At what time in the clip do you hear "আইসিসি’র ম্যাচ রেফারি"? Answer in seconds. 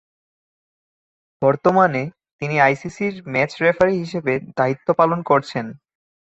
2.59-3.95